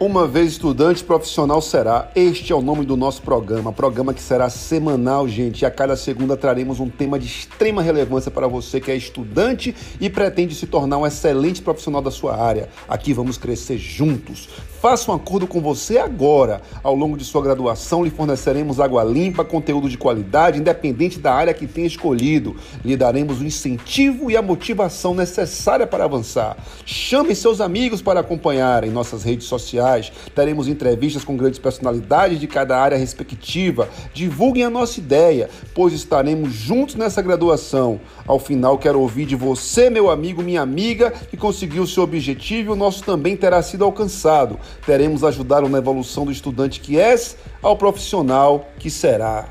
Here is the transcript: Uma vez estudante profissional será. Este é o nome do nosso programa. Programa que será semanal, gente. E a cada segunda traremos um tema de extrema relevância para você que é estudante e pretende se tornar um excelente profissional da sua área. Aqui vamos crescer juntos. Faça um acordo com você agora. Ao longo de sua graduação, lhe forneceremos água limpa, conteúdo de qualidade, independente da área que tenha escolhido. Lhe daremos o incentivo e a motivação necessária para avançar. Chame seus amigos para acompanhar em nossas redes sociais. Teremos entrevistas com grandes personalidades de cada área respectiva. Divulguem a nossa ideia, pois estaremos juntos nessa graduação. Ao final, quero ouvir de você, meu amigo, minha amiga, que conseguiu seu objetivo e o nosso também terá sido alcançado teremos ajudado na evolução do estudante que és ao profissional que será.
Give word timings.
Uma 0.00 0.26
vez 0.26 0.50
estudante 0.50 1.04
profissional 1.04 1.62
será. 1.62 2.10
Este 2.16 2.52
é 2.52 2.56
o 2.56 2.60
nome 2.60 2.84
do 2.84 2.96
nosso 2.96 3.22
programa. 3.22 3.72
Programa 3.72 4.12
que 4.12 4.20
será 4.20 4.50
semanal, 4.50 5.28
gente. 5.28 5.62
E 5.62 5.66
a 5.66 5.70
cada 5.70 5.96
segunda 5.96 6.36
traremos 6.36 6.80
um 6.80 6.88
tema 6.88 7.16
de 7.16 7.26
extrema 7.26 7.80
relevância 7.80 8.28
para 8.28 8.48
você 8.48 8.80
que 8.80 8.90
é 8.90 8.96
estudante 8.96 9.72
e 10.00 10.10
pretende 10.10 10.52
se 10.56 10.66
tornar 10.66 10.98
um 10.98 11.06
excelente 11.06 11.62
profissional 11.62 12.02
da 12.02 12.10
sua 12.10 12.36
área. 12.36 12.68
Aqui 12.88 13.12
vamos 13.12 13.38
crescer 13.38 13.78
juntos. 13.78 14.48
Faça 14.82 15.12
um 15.12 15.14
acordo 15.14 15.46
com 15.46 15.60
você 15.62 15.96
agora. 15.96 16.60
Ao 16.82 16.94
longo 16.94 17.16
de 17.16 17.24
sua 17.24 17.40
graduação, 17.40 18.04
lhe 18.04 18.10
forneceremos 18.10 18.80
água 18.80 19.04
limpa, 19.04 19.44
conteúdo 19.44 19.88
de 19.88 19.96
qualidade, 19.96 20.58
independente 20.58 21.20
da 21.20 21.32
área 21.32 21.54
que 21.54 21.68
tenha 21.68 21.86
escolhido. 21.86 22.56
Lhe 22.84 22.96
daremos 22.96 23.40
o 23.40 23.44
incentivo 23.44 24.28
e 24.30 24.36
a 24.36 24.42
motivação 24.42 25.14
necessária 25.14 25.86
para 25.86 26.04
avançar. 26.04 26.56
Chame 26.84 27.34
seus 27.34 27.60
amigos 27.60 28.02
para 28.02 28.20
acompanhar 28.20 28.82
em 28.82 28.90
nossas 28.90 29.22
redes 29.22 29.46
sociais. 29.46 29.83
Teremos 30.34 30.68
entrevistas 30.68 31.24
com 31.24 31.36
grandes 31.36 31.58
personalidades 31.58 32.40
de 32.40 32.46
cada 32.46 32.78
área 32.78 32.96
respectiva. 32.96 33.88
Divulguem 34.12 34.64
a 34.64 34.70
nossa 34.70 35.00
ideia, 35.00 35.48
pois 35.74 35.92
estaremos 35.92 36.52
juntos 36.52 36.94
nessa 36.94 37.22
graduação. 37.22 38.00
Ao 38.26 38.38
final, 38.38 38.78
quero 38.78 39.00
ouvir 39.00 39.26
de 39.26 39.36
você, 39.36 39.90
meu 39.90 40.10
amigo, 40.10 40.42
minha 40.42 40.62
amiga, 40.62 41.10
que 41.10 41.36
conseguiu 41.36 41.86
seu 41.86 42.02
objetivo 42.02 42.70
e 42.70 42.72
o 42.72 42.76
nosso 42.76 43.02
também 43.02 43.36
terá 43.36 43.62
sido 43.62 43.84
alcançado 43.84 44.58
teremos 44.84 45.24
ajudado 45.24 45.68
na 45.68 45.78
evolução 45.78 46.24
do 46.24 46.32
estudante 46.32 46.80
que 46.80 46.98
és 46.98 47.36
ao 47.62 47.76
profissional 47.76 48.68
que 48.78 48.90
será. 48.90 49.48